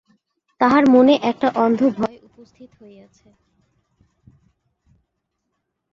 তাঁহার 0.61 0.83
মনে 0.89 1.13
একটা 1.23 1.47
অন্ধ 1.55 1.79
ভয় 1.97 2.17
উপস্থিত 2.27 2.69
হইয়াছে। 2.79 3.27